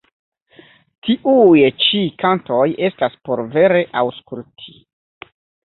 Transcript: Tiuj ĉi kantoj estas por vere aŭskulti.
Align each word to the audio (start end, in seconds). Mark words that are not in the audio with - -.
Tiuj 1.07 1.61
ĉi 1.83 2.01
kantoj 2.25 2.63
estas 2.89 3.21
por 3.29 3.45
vere 3.55 3.87
aŭskulti. 4.05 4.79